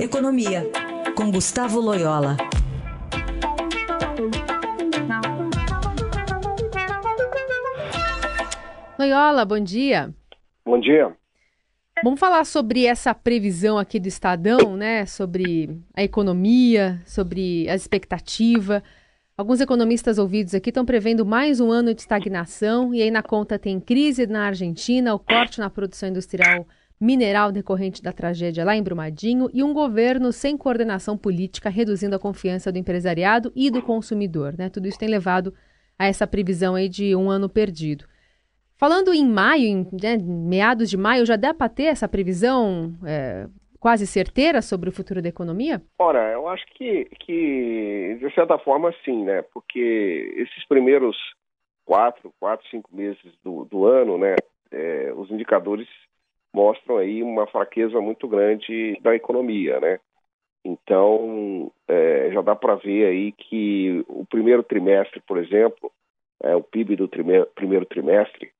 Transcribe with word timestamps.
Economia, 0.00 0.62
com 1.16 1.28
Gustavo 1.28 1.80
Loyola. 1.80 2.36
Loyola, 8.96 9.44
bom 9.44 9.58
dia. 9.58 10.14
Bom 10.64 10.78
dia. 10.78 11.16
Vamos 12.04 12.20
falar 12.20 12.44
sobre 12.44 12.86
essa 12.86 13.12
previsão 13.12 13.76
aqui 13.76 13.98
do 13.98 14.06
Estadão, 14.06 14.76
né? 14.76 15.04
Sobre 15.04 15.76
a 15.92 16.04
economia, 16.04 17.02
sobre 17.04 17.68
a 17.68 17.74
expectativa. 17.74 18.84
Alguns 19.36 19.60
economistas 19.60 20.16
ouvidos 20.16 20.54
aqui 20.54 20.70
estão 20.70 20.84
prevendo 20.84 21.26
mais 21.26 21.58
um 21.58 21.72
ano 21.72 21.92
de 21.92 22.02
estagnação, 22.02 22.94
e 22.94 23.02
aí 23.02 23.10
na 23.10 23.22
conta 23.22 23.58
tem 23.58 23.80
crise 23.80 24.28
na 24.28 24.46
Argentina, 24.46 25.12
o 25.12 25.18
corte 25.18 25.58
na 25.58 25.68
produção 25.68 26.08
industrial 26.08 26.64
mineral 27.00 27.52
decorrente 27.52 28.02
da 28.02 28.12
tragédia 28.12 28.64
lá 28.64 28.74
em 28.74 28.82
Brumadinho 28.82 29.48
e 29.52 29.62
um 29.62 29.72
governo 29.72 30.32
sem 30.32 30.56
coordenação 30.56 31.16
política, 31.16 31.70
reduzindo 31.70 32.16
a 32.16 32.18
confiança 32.18 32.72
do 32.72 32.78
empresariado 32.78 33.52
e 33.54 33.70
do 33.70 33.80
consumidor. 33.82 34.54
Né? 34.58 34.68
Tudo 34.68 34.88
isso 34.88 34.98
tem 34.98 35.08
levado 35.08 35.54
a 35.98 36.06
essa 36.06 36.26
previsão 36.26 36.74
aí 36.74 36.88
de 36.88 37.14
um 37.14 37.30
ano 37.30 37.48
perdido. 37.48 38.04
Falando 38.76 39.12
em 39.12 39.26
maio, 39.26 39.66
em 39.66 39.88
né, 39.92 40.16
meados 40.16 40.88
de 40.88 40.96
maio, 40.96 41.26
já 41.26 41.36
dá 41.36 41.52
para 41.52 41.68
ter 41.68 41.84
essa 41.84 42.08
previsão 42.08 42.94
é, 43.04 43.48
quase 43.80 44.06
certeira 44.06 44.62
sobre 44.62 44.88
o 44.88 44.92
futuro 44.92 45.20
da 45.20 45.28
economia? 45.28 45.82
Ora, 45.98 46.32
eu 46.32 46.48
acho 46.48 46.64
que, 46.74 47.06
que 47.20 48.18
de 48.20 48.34
certa 48.34 48.56
forma 48.58 48.94
sim, 49.04 49.24
né? 49.24 49.42
Porque 49.52 50.32
esses 50.36 50.64
primeiros 50.68 51.16
quatro, 51.84 52.32
quatro, 52.38 52.68
cinco 52.68 52.94
meses 52.94 53.32
do, 53.42 53.64
do 53.64 53.84
ano, 53.84 54.16
né? 54.16 54.36
É, 54.70 55.12
os 55.16 55.30
indicadores 55.30 55.88
mostram 56.52 56.98
aí 56.98 57.22
uma 57.22 57.46
fraqueza 57.46 58.00
muito 58.00 58.26
grande 58.26 58.98
da 59.00 59.14
economia, 59.14 59.80
né? 59.80 60.00
Então, 60.64 61.70
é, 61.86 62.30
já 62.32 62.42
dá 62.42 62.54
para 62.54 62.74
ver 62.74 63.06
aí 63.06 63.32
que 63.32 64.04
o 64.08 64.26
primeiro 64.26 64.62
trimestre, 64.62 65.20
por 65.20 65.38
exemplo, 65.38 65.90
é, 66.42 66.54
o 66.54 66.62
PIB 66.62 66.96
do 66.96 67.08
primeiro 67.54 67.86
trimestre 67.86 68.50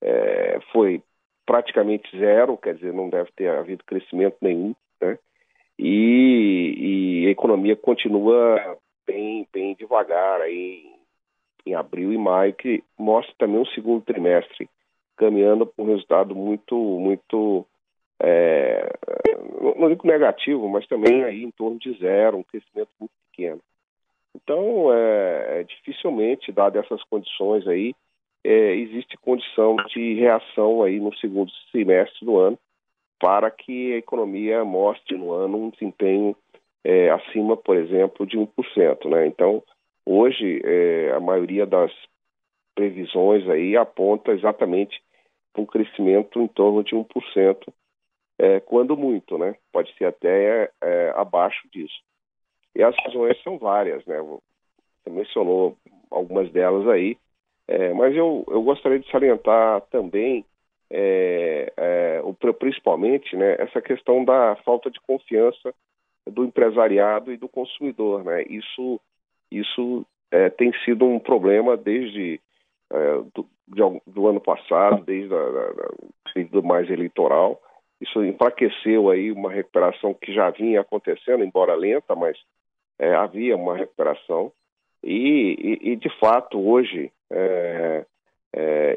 é, 0.00 0.58
foi 0.72 1.02
praticamente 1.44 2.16
zero, 2.18 2.56
quer 2.56 2.74
dizer, 2.74 2.92
não 2.92 3.08
deve 3.08 3.30
ter 3.32 3.48
havido 3.50 3.84
crescimento 3.84 4.36
nenhum, 4.40 4.74
né? 5.00 5.18
E, 5.78 7.22
e 7.24 7.26
a 7.28 7.30
economia 7.30 7.76
continua 7.76 8.76
bem, 9.06 9.46
bem 9.52 9.74
devagar 9.74 10.40
aí 10.40 10.84
em, 11.64 11.74
abril 11.74 12.12
e 12.12 12.18
maio, 12.18 12.52
que 12.54 12.82
mostra 12.98 13.34
também 13.38 13.60
um 13.60 13.66
segundo 13.66 14.04
trimestre 14.04 14.68
caminhando 15.18 15.66
para 15.66 15.84
um 15.84 15.88
resultado 15.88 16.34
muito, 16.34 16.74
muito 16.74 17.66
é, 18.20 18.88
não 19.76 19.88
digo 19.88 20.06
negativo, 20.06 20.68
mas 20.68 20.86
também 20.86 21.24
aí 21.24 21.44
em 21.44 21.50
torno 21.50 21.78
de 21.78 21.92
zero, 21.98 22.38
um 22.38 22.42
crescimento 22.42 22.90
muito 22.98 23.12
pequeno. 23.30 23.60
Então, 24.34 24.92
é, 24.92 25.60
é 25.60 25.64
dificilmente, 25.64 26.52
dadas 26.52 26.84
essas 26.84 27.02
condições 27.04 27.66
aí, 27.66 27.94
é, 28.44 28.74
existe 28.76 29.16
condição 29.18 29.76
de 29.92 30.14
reação 30.14 30.82
aí 30.82 31.00
no 31.00 31.14
segundo 31.16 31.50
semestre 31.72 32.24
do 32.24 32.38
ano 32.38 32.58
para 33.18 33.50
que 33.50 33.94
a 33.94 33.98
economia 33.98 34.64
mostre 34.64 35.16
no 35.16 35.32
ano 35.32 35.58
um 35.58 35.70
desempenho 35.70 36.36
é, 36.84 37.10
acima, 37.10 37.56
por 37.56 37.76
exemplo, 37.76 38.24
de 38.26 38.38
1%. 38.38 39.10
Né? 39.10 39.26
Então, 39.26 39.62
hoje, 40.06 40.60
é, 40.64 41.12
a 41.14 41.20
maioria 41.20 41.66
das 41.66 41.92
previsões 42.74 43.48
aí 43.48 43.76
aponta 43.76 44.30
exatamente 44.30 45.02
um 45.60 45.66
crescimento 45.66 46.40
em 46.40 46.48
torno 46.48 46.82
de 46.82 46.94
1%, 46.94 47.72
é, 48.38 48.60
quando 48.60 48.96
muito, 48.96 49.36
né? 49.36 49.56
Pode 49.72 49.92
ser 49.96 50.06
até 50.06 50.70
é, 50.80 51.12
abaixo 51.16 51.68
disso. 51.72 52.00
E 52.74 52.82
as 52.82 52.94
razões 53.04 53.40
são 53.42 53.58
várias, 53.58 54.04
né? 54.06 54.20
Você 54.20 55.10
mencionou 55.10 55.76
algumas 56.10 56.50
delas 56.52 56.86
aí, 56.88 57.16
é, 57.66 57.92
mas 57.92 58.16
eu, 58.16 58.44
eu 58.48 58.62
gostaria 58.62 58.98
de 58.98 59.10
salientar 59.10 59.82
também, 59.90 60.44
é, 60.90 61.70
é, 61.76 62.52
principalmente, 62.58 63.36
né, 63.36 63.56
essa 63.58 63.82
questão 63.82 64.24
da 64.24 64.56
falta 64.64 64.90
de 64.90 64.98
confiança 65.00 65.74
do 66.26 66.44
empresariado 66.44 67.30
e 67.30 67.36
do 67.36 67.48
consumidor. 67.48 68.24
Né? 68.24 68.44
Isso, 68.48 68.98
isso 69.50 70.06
é, 70.30 70.48
tem 70.48 70.72
sido 70.84 71.04
um 71.04 71.18
problema 71.18 71.76
desde 71.76 72.40
é, 72.92 73.22
do, 73.34 73.46
de, 73.66 74.00
do, 74.06 74.26
ano 74.26 74.40
passado, 74.40 75.04
desde 75.04 75.34
o 75.34 76.62
mais 76.62 76.90
eleitoral. 76.90 77.60
Isso 78.00 78.24
enfraqueceu 78.24 79.10
aí 79.10 79.32
uma 79.32 79.50
recuperação 79.50 80.14
que 80.14 80.32
já 80.32 80.50
vinha 80.50 80.80
acontecendo, 80.80 81.44
embora 81.44 81.74
lenta, 81.74 82.14
mas 82.14 82.38
é, 82.98 83.14
havia 83.14 83.56
uma 83.56 83.76
recuperação. 83.76 84.52
E, 85.02 85.78
e, 85.82 85.92
e, 85.92 85.96
de 85.96 86.08
fato, 86.18 86.58
hoje, 86.58 87.12
é, 87.30 88.04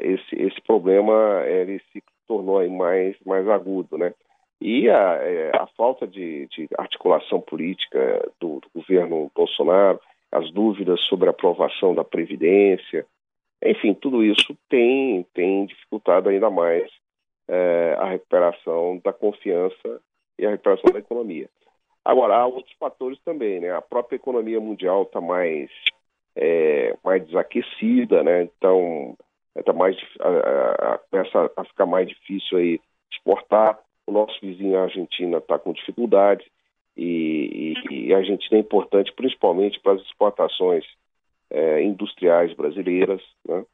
esse, 0.02 0.42
esse 0.42 0.60
problema 0.62 1.42
ele 1.46 1.80
se 1.92 2.02
tornou 2.26 2.66
mais, 2.70 3.16
mais 3.24 3.46
agudo, 3.48 3.98
né? 3.98 4.14
E 4.60 4.88
a, 4.88 5.18
a 5.60 5.66
falta 5.76 6.06
de, 6.06 6.46
de, 6.46 6.68
articulação 6.78 7.40
política 7.40 8.30
do, 8.40 8.60
do, 8.60 8.68
governo 8.72 9.30
Bolsonaro, 9.34 10.00
as 10.30 10.50
dúvidas 10.52 11.00
sobre 11.08 11.26
a 11.28 11.30
aprovação 11.30 11.94
da 11.94 12.04
Previdência, 12.04 13.04
enfim, 13.64 13.94
tudo 13.94 14.24
isso 14.24 14.56
tem, 14.68 15.24
tem 15.34 15.66
dificultado 15.66 16.28
ainda 16.28 16.50
mais 16.50 16.90
é, 17.48 17.96
a 17.98 18.06
recuperação 18.06 19.00
da 19.04 19.12
confiança 19.12 20.00
e 20.38 20.46
a 20.46 20.50
recuperação 20.50 20.92
da 20.92 20.98
economia. 20.98 21.48
Agora, 22.04 22.36
há 22.36 22.46
outros 22.46 22.74
fatores 22.78 23.18
também, 23.24 23.60
né? 23.60 23.70
A 23.72 23.80
própria 23.80 24.16
economia 24.16 24.60
mundial 24.60 25.02
está 25.02 25.20
mais 25.20 25.70
é, 26.34 26.96
mais 27.04 27.24
desaquecida, 27.26 28.22
né? 28.22 28.44
Então 28.44 29.16
está 29.56 29.72
mais 29.72 29.96
começa 31.10 31.50
a 31.56 31.64
ficar 31.64 31.86
mais 31.86 32.08
difícil 32.08 32.58
aí 32.58 32.80
exportar. 33.12 33.78
O 34.06 34.12
nosso 34.12 34.36
vizinho 34.40 34.78
a 34.78 34.82
Argentina 34.82 35.38
está 35.38 35.58
com 35.58 35.72
dificuldades 35.72 36.44
e, 36.96 37.74
e, 37.88 38.08
e, 38.08 38.14
a 38.14 38.18
Argentina 38.18 38.56
é 38.56 38.60
importante 38.60 39.12
principalmente 39.12 39.78
para 39.80 39.92
as 39.92 40.02
exportações 40.02 40.84
é, 41.52 41.82
industriais 41.82 42.52
brasileiras, 42.54 43.22
né? 43.46 43.64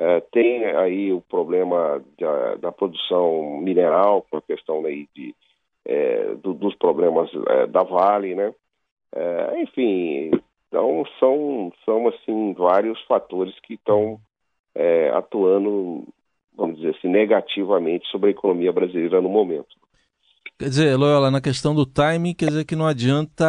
É, 0.00 0.20
tem 0.32 0.64
aí 0.64 1.12
o 1.12 1.20
problema 1.20 2.00
da, 2.18 2.54
da, 2.54 2.72
produção 2.72 3.58
mineral, 3.60 4.24
com 4.30 4.36
a 4.36 4.42
questão 4.42 4.84
aí 4.86 5.08
de, 5.14 5.34
é, 5.84 6.34
do, 6.36 6.54
dos 6.54 6.74
problemas 6.76 7.28
da 7.70 7.82
Vale, 7.82 8.34
né? 8.36 8.54
Enfim, 9.56 10.30
então, 10.68 11.04
são, 11.18 11.72
são 11.84 12.06
assim, 12.06 12.52
vários 12.52 13.00
fatores 13.06 13.58
que 13.60 13.74
estão 13.74 14.20
atuando, 15.14 16.04
vamos 16.54 16.76
dizer 16.76 16.94
assim, 16.96 17.08
negativamente 17.08 18.06
sobre 18.08 18.28
a 18.28 18.30
economia 18.30 18.72
brasileira 18.72 19.20
no 19.20 19.28
momento. 19.28 19.74
Quer 20.56 20.68
dizer, 20.68 20.96
Loyola, 20.96 21.30
na 21.30 21.40
questão 21.40 21.74
do 21.74 21.84
timing, 21.84 22.34
quer 22.34 22.46
dizer 22.46 22.64
que 22.64 22.76
não 22.76 22.86
adianta 22.86 23.44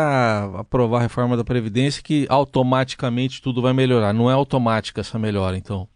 aprovar 0.58 1.00
a 1.00 1.02
reforma 1.04 1.38
da 1.38 1.44
Previdência 1.44 2.04
que 2.04 2.26
automaticamente 2.30 3.42
tudo 3.42 3.62
vai 3.62 3.74
melhorar. 3.74 4.14
Não 4.14 4.30
é 4.30 4.34
automática 4.34 5.02
essa 5.02 5.20
melhora, 5.20 5.56
então? 5.56 5.88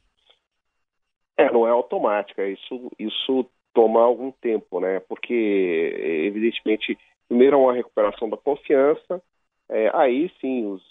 É, 1.38 1.52
não 1.52 1.68
é 1.68 1.72
automática. 1.72 2.48
Isso, 2.48 2.92
isso 3.00 3.46
toma 3.74 4.02
algum 4.02 4.32
tempo, 4.32 4.80
né? 4.80 5.00
Porque, 5.02 6.24
evidentemente, 6.26 6.98
primeiro 7.28 7.56
é 7.56 7.60
uma 7.60 7.74
recuperação 7.74 8.30
da 8.30 8.38
confiança, 8.38 9.22
é, 9.70 9.90
aí 9.94 10.32
sim 10.40 10.66
os 10.68 10.82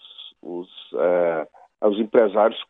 os, 0.42 0.68
é, 0.94 1.48
os 1.86 1.98
empresários 2.00 2.60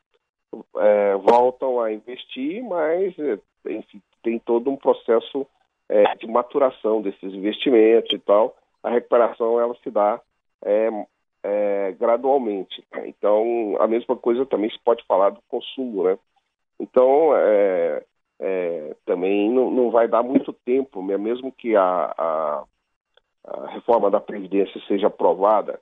é, 0.77 1.17
voltam 1.17 1.81
a 1.81 1.91
investir, 1.91 2.63
mas 2.63 3.19
é, 3.19 3.39
enfim, 3.71 4.03
tem 4.23 4.39
todo 4.39 4.71
um 4.71 4.77
processo 4.77 5.47
é, 5.93 6.15
de 6.17 6.27
maturação 6.27 7.03
desses 7.03 7.35
investimentos 7.35 8.11
e 8.13 8.19
tal. 8.19 8.57
A 8.83 8.89
recuperação 8.89 9.61
ela 9.61 9.75
se 9.83 9.91
dá 9.91 10.19
é, 10.65 10.89
é, 11.43 11.93
gradualmente. 11.93 12.83
Então, 13.05 13.77
a 13.79 13.87
mesma 13.87 14.17
coisa 14.17 14.47
também 14.47 14.71
se 14.71 14.79
pode 14.83 15.05
falar 15.05 15.31
do 15.31 15.41
consumo, 15.49 16.05
né? 16.05 16.19
Então, 16.81 17.31
também 19.05 19.51
não, 19.51 19.71
não, 19.71 19.91
vai 19.91 20.09
dar 20.09 20.23
muito 20.23 20.53
tempo, 20.53 21.05
né? 21.05 21.17
mesmo 21.17 21.53
que 21.53 21.77
a, 21.77 22.13
a, 22.17 22.65
a 23.45 23.67
reforma 23.69 24.11
da 24.11 24.21
Previdência 24.21 24.81
seja 24.89 25.07
aprovada 25.07 25.79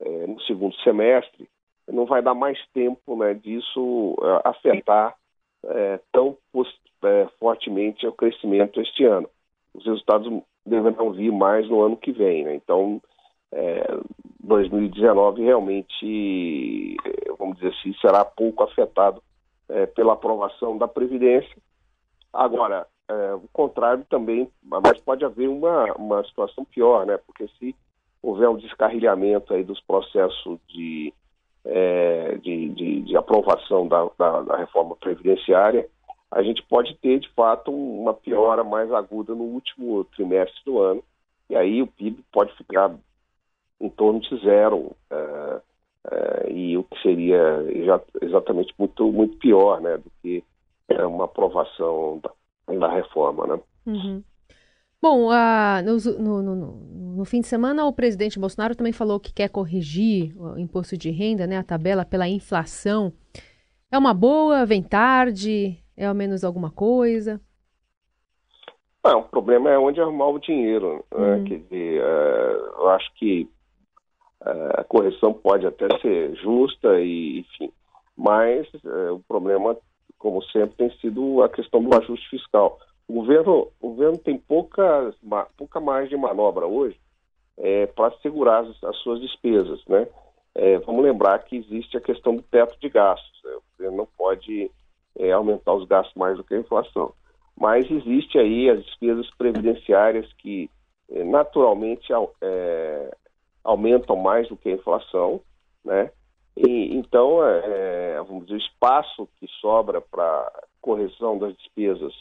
é, 0.00 0.26
no 0.26 0.40
segundo 0.40 0.74
semestre, 0.76 1.48
não 1.86 2.06
vai 2.06 2.22
dar 2.22 2.34
mais 2.34 2.58
tempo 2.72 3.16
né, 3.16 3.34
disso 3.34 4.16
é, 4.22 4.48
afetar 4.48 5.14
é, 5.64 6.00
tão 6.10 6.36
é, 7.04 7.28
fortemente 7.38 8.06
o 8.06 8.12
crescimento 8.12 8.80
este 8.80 9.04
ano. 9.04 9.28
Os 9.74 9.84
resultados 9.84 10.42
deverão 10.66 11.12
vir 11.12 11.32
mais 11.32 11.68
no 11.68 11.82
ano 11.82 11.96
que 11.96 12.12
vem. 12.12 12.44
Né? 12.44 12.54
Então, 12.54 13.00
2019 14.40 15.42
realmente, 15.42 16.96
vamos 17.38 17.56
dizer 17.56 17.74
assim, 17.74 17.94
será 18.00 18.24
pouco 18.24 18.62
afetado 18.62 19.22
pela 19.94 20.14
aprovação 20.14 20.76
da 20.76 20.86
Previdência. 20.86 21.56
Agora, 22.32 22.86
o 23.42 23.48
contrário 23.52 24.04
também, 24.08 24.50
mas 24.62 24.98
pode 25.00 25.24
haver 25.24 25.48
uma, 25.48 25.92
uma 25.94 26.24
situação 26.24 26.64
pior, 26.64 27.06
né? 27.06 27.16
porque 27.26 27.48
se 27.58 27.74
houver 28.22 28.48
um 28.48 28.56
descarrilhamento 28.56 29.52
aí 29.54 29.64
dos 29.64 29.80
processos 29.80 30.58
de, 30.68 31.12
é, 31.64 32.38
de, 32.42 32.68
de, 32.70 33.00
de, 33.02 33.16
aprovação 33.16 33.88
da, 33.88 34.08
da, 34.18 34.42
da, 34.42 34.56
reforma 34.56 34.94
previdenciária, 34.96 35.88
a 36.30 36.42
gente 36.42 36.62
pode 36.62 36.94
ter, 36.96 37.18
de 37.18 37.28
fato, 37.30 37.72
uma 37.72 38.14
piora 38.14 38.62
mais 38.62 38.92
aguda 38.92 39.34
no 39.34 39.44
último 39.44 40.04
trimestre 40.04 40.60
do 40.64 40.78
ano, 40.78 41.02
e 41.48 41.56
aí 41.56 41.82
o 41.82 41.86
PIB 41.86 42.24
pode 42.32 42.56
ficar 42.56 42.94
em 43.80 43.88
torno 43.88 44.20
de 44.20 44.38
zero, 44.44 44.92
é, 45.10 45.60
é, 46.10 46.52
e 46.52 46.76
o 46.78 46.84
que 46.84 47.00
seria 47.02 47.64
exatamente 48.22 48.72
muito, 48.78 49.10
muito 49.10 49.36
pior 49.38 49.80
né, 49.80 49.96
do 49.96 50.10
que 50.22 50.44
uma 51.04 51.24
aprovação 51.24 52.20
da, 52.22 52.78
da 52.78 52.92
reforma. 52.92 53.46
Né? 53.46 53.60
Uhum. 53.86 54.22
Bom, 55.02 55.28
uh, 55.28 55.82
no, 55.82 56.18
no, 56.18 56.42
no, 56.42 57.16
no, 57.16 57.24
fim 57.24 57.40
de 57.40 57.46
semana, 57.46 57.86
o 57.86 57.92
presidente 57.92 58.38
Bolsonaro 58.38 58.76
também 58.76 58.92
falou 58.92 59.18
que 59.18 59.32
quer 59.32 59.48
corrigir 59.48 60.34
o 60.36 60.58
imposto 60.58 60.96
de 60.96 61.10
renda, 61.10 61.46
né, 61.46 61.56
a 61.56 61.64
tabela 61.64 62.04
pela 62.04 62.28
inflação. 62.28 63.12
É 63.90 63.98
uma 63.98 64.12
boa? 64.12 64.66
Vem 64.66 64.82
tarde? 64.82 65.78
É 66.00 66.06
ao 66.06 66.14
menos 66.14 66.44
alguma 66.44 66.70
coisa? 66.70 67.38
Não, 69.04 69.20
o 69.20 69.24
problema 69.24 69.68
é 69.68 69.78
onde 69.78 70.00
arrumar 70.00 70.28
o 70.28 70.38
dinheiro. 70.38 71.04
Né? 71.12 71.34
Uhum. 71.34 71.44
Quer 71.44 71.58
dizer, 71.58 72.00
uh, 72.00 72.80
eu 72.80 72.88
acho 72.88 73.14
que 73.16 73.46
uh, 74.40 74.80
a 74.80 74.84
correção 74.84 75.34
pode 75.34 75.66
até 75.66 75.86
ser 75.98 76.34
justa, 76.36 76.98
e, 77.02 77.40
enfim, 77.40 77.70
mas 78.16 78.66
uh, 78.82 79.16
o 79.16 79.20
problema, 79.28 79.76
como 80.18 80.42
sempre, 80.44 80.74
tem 80.76 80.90
sido 81.00 81.42
a 81.42 81.50
questão 81.50 81.82
do 81.82 81.94
ajuste 81.94 82.30
fiscal. 82.30 82.78
O 83.06 83.12
governo, 83.12 83.68
o 83.78 83.90
governo 83.90 84.16
tem 84.16 84.38
pouca, 84.38 85.14
pouca 85.58 85.80
margem 85.80 86.08
de 86.08 86.16
manobra 86.16 86.66
hoje 86.66 86.98
é, 87.58 87.84
para 87.88 88.10
segurar 88.22 88.60
as, 88.60 88.84
as, 88.84 88.96
suas 89.02 89.20
despesas. 89.20 89.84
Né? 89.86 90.08
É, 90.54 90.78
vamos 90.78 91.04
lembrar 91.04 91.40
que 91.40 91.56
existe 91.56 91.98
a 91.98 92.00
questão 92.00 92.36
do 92.36 92.42
teto 92.42 92.74
de 92.80 92.88
gastos. 92.88 93.42
Né? 93.44 93.50
O 93.50 93.62
governo 93.76 93.98
não 93.98 94.08
pode 94.16 94.70
é, 95.20 95.32
aumentar 95.32 95.74
os 95.74 95.86
gastos 95.86 96.14
mais 96.14 96.36
do 96.36 96.44
que 96.44 96.54
a 96.54 96.58
inflação. 96.58 97.12
Mas 97.56 97.90
existe 97.90 98.38
aí 98.38 98.70
as 98.70 98.82
despesas 98.84 99.28
previdenciárias 99.36 100.32
que 100.34 100.70
é, 101.10 101.22
naturalmente 101.22 102.10
é, 102.40 103.16
aumentam 103.62 104.16
mais 104.16 104.48
do 104.48 104.56
que 104.56 104.70
a 104.70 104.74
inflação, 104.74 105.40
né? 105.84 106.10
E, 106.56 106.96
então, 106.96 107.44
é, 107.44 108.22
vamos 108.22 108.44
dizer, 108.44 108.54
o 108.54 108.64
espaço 108.64 109.28
que 109.38 109.46
sobra 109.60 110.00
para 110.00 110.50
correção 110.80 111.38
das 111.38 111.54
despesas 111.56 112.12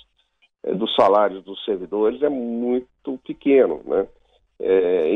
é, 0.63 0.73
dos 0.73 0.93
salários 0.95 1.43
dos 1.43 1.63
servidores 1.63 2.21
é 2.21 2.29
muito 2.29 3.17
pequeno, 3.25 3.81
né? 3.85 4.07
É, 4.61 5.09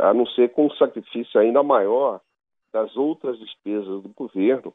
a 0.00 0.14
não 0.14 0.26
ser 0.28 0.52
com 0.52 0.66
um 0.66 0.70
sacrifício 0.70 1.38
ainda 1.38 1.62
maior 1.62 2.20
das 2.72 2.96
outras 2.96 3.38
despesas 3.38 4.02
do 4.02 4.10
governo, 4.16 4.72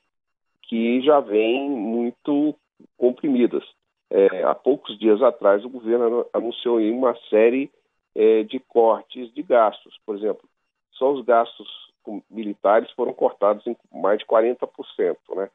que 0.72 1.02
já 1.02 1.20
vêm 1.20 1.70
muito 1.70 2.56
comprimidas. 2.98 3.62
É, 4.10 4.44
há 4.44 4.56
poucos 4.56 4.98
dias 4.98 5.22
atrás, 5.22 5.66
o 5.66 5.70
governo 5.70 6.26
anunciou 6.32 6.80
uma 6.80 7.14
série 7.30 7.70
é, 8.16 8.44
de 8.44 8.58
cortes 8.58 9.34
de 9.34 9.44
gastos. 9.44 10.00
Por 10.06 10.16
exemplo, 10.16 10.48
só 10.94 11.12
os 11.12 11.26
gastos 11.26 11.68
militares 12.30 12.90
foram 12.92 13.14
cortados 13.14 13.68
em 13.68 13.76
mais 13.92 14.20
de 14.20 14.26
40%. 14.26 15.18
Né? 15.36 15.50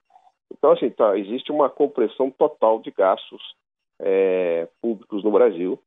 Então, 0.53 0.73
assim, 0.73 0.91
tá, 0.91 1.19
existe 1.19 1.51
uma 1.51 1.71
compressão 1.71 2.31
total 2.31 2.79
de 2.81 2.91
gastos 2.91 3.41
é, 3.99 4.69
públicos 4.83 5.25
no 5.25 5.31
Brasil. 5.31 5.81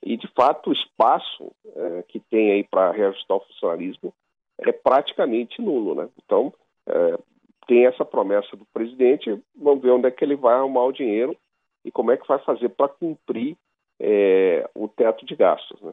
E, 0.00 0.16
de 0.16 0.28
fato, 0.28 0.70
o 0.70 0.72
espaço 0.72 1.50
é, 1.74 2.04
que 2.06 2.20
tem 2.20 2.52
aí 2.52 2.62
para 2.62 2.92
reajustar 2.92 3.36
o 3.36 3.46
funcionalismo 3.46 4.14
é 4.58 4.70
praticamente 4.70 5.60
nulo. 5.60 5.96
Né? 5.96 6.08
Então, 6.24 6.54
é, 6.86 7.18
tem 7.66 7.86
essa 7.86 8.04
promessa 8.04 8.56
do 8.56 8.64
presidente, 8.72 9.42
vamos 9.56 9.82
ver 9.82 9.90
onde 9.90 10.06
é 10.06 10.10
que 10.10 10.24
ele 10.24 10.36
vai 10.36 10.54
arrumar 10.54 10.84
o 10.84 10.92
dinheiro 10.92 11.36
e 11.84 11.90
como 11.90 12.10
é 12.10 12.16
que 12.16 12.26
vai 12.26 12.38
fazer 12.40 12.68
para 12.70 12.88
cumprir 12.88 13.56
é, 14.00 14.68
o 14.74 14.88
teto 14.88 15.24
de 15.24 15.34
gastos. 15.34 15.80
Né? 15.80 15.92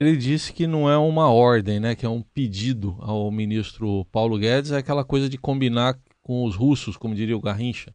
Ele 0.00 0.16
disse 0.16 0.52
que 0.52 0.66
não 0.66 0.90
é 0.90 0.96
uma 0.96 1.32
ordem, 1.32 1.78
né, 1.78 1.94
que 1.94 2.04
é 2.04 2.08
um 2.08 2.22
pedido 2.22 2.96
ao 3.00 3.30
ministro 3.30 4.04
Paulo 4.12 4.38
Guedes, 4.38 4.72
é 4.72 4.78
aquela 4.78 5.04
coisa 5.04 5.28
de 5.28 5.38
combinar 5.38 5.94
com 6.22 6.44
os 6.44 6.56
russos, 6.56 6.96
como 6.96 7.14
diria 7.14 7.36
o 7.36 7.40
Garrincha. 7.40 7.92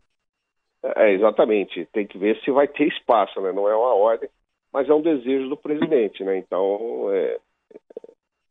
É, 0.95 1.11
exatamente. 1.11 1.85
Tem 1.91 2.05
que 2.05 2.17
ver 2.17 2.39
se 2.43 2.51
vai 2.51 2.67
ter 2.67 2.87
espaço, 2.87 3.41
né? 3.41 3.51
Não 3.51 3.67
é 3.67 3.75
uma 3.75 3.93
ordem, 3.95 4.29
mas 4.71 4.87
é 4.87 4.93
um 4.93 5.01
desejo 5.01 5.49
do 5.49 5.57
presidente, 5.57 6.23
né? 6.23 6.37
Então, 6.37 7.09
é, 7.11 7.39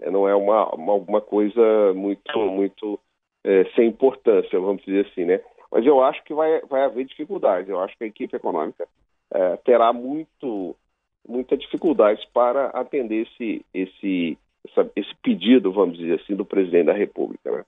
é 0.01 0.11
não 0.11 0.29
é 0.29 0.35
uma, 0.35 0.75
uma, 0.75 0.95
uma, 0.95 1.21
coisa 1.21 1.95
muito, 1.95 2.39
muito 2.39 2.99
é, 3.47 3.65
sem 3.77 3.89
importância, 3.89 4.59
vamos 4.59 4.85
dizer 4.85 5.07
assim, 5.07 5.25
né? 5.25 5.41
Mas 5.71 5.87
eu 5.87 6.03
acho 6.03 6.23
que 6.25 6.35
vai, 6.35 6.61
vai 6.63 6.83
haver 6.83 7.05
dificuldades. 7.05 7.69
Eu 7.69 7.81
acho 7.81 7.97
que 7.97 8.05
a 8.05 8.09
equipe 8.09 8.37
econômica 8.37 8.87
é, 9.33 9.57
terá 9.59 9.93
muito, 9.93 10.75
muita 11.27 11.57
dificuldades 11.57 12.25
para 12.35 12.67
atender 12.69 13.27
esse, 13.27 13.65
esse, 13.73 14.39
essa, 14.69 14.91
esse 14.97 15.15
pedido, 15.23 15.73
vamos 15.73 15.97
dizer 15.97 16.21
assim, 16.21 16.35
do 16.35 16.45
presidente 16.45 16.87
da 16.87 16.93
República, 16.93 17.51
né? 17.51 17.65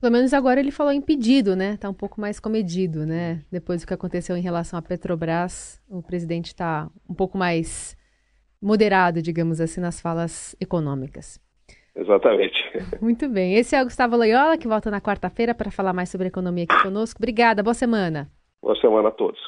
Pelo 0.00 0.12
menos 0.12 0.32
agora 0.32 0.58
ele 0.58 0.70
falou 0.70 0.92
impedido, 0.92 1.54
né? 1.54 1.74
Está 1.74 1.90
um 1.90 1.94
pouco 1.94 2.20
mais 2.20 2.40
comedido, 2.40 3.04
né? 3.04 3.44
Depois 3.50 3.82
do 3.82 3.86
que 3.86 3.92
aconteceu 3.92 4.34
em 4.34 4.40
relação 4.40 4.78
à 4.78 4.82
Petrobras, 4.82 5.78
o 5.90 6.02
presidente 6.02 6.46
está 6.46 6.88
um 7.08 7.14
pouco 7.14 7.36
mais 7.36 7.94
moderado, 8.62 9.20
digamos 9.20 9.60
assim, 9.60 9.80
nas 9.80 10.00
falas 10.00 10.56
econômicas. 10.58 11.38
Exatamente. 12.00 12.56
Muito 13.00 13.28
bem. 13.28 13.54
Esse 13.54 13.76
é 13.76 13.82
o 13.82 13.84
Gustavo 13.84 14.16
Loyola, 14.16 14.56
que 14.56 14.66
volta 14.66 14.90
na 14.90 15.00
quarta-feira 15.00 15.54
para 15.54 15.70
falar 15.70 15.92
mais 15.92 16.08
sobre 16.08 16.28
economia 16.28 16.64
aqui 16.64 16.82
conosco. 16.82 17.18
Obrigada, 17.20 17.62
boa 17.62 17.74
semana. 17.74 18.30
Boa 18.62 18.74
semana 18.80 19.08
a 19.08 19.12
todos. 19.12 19.38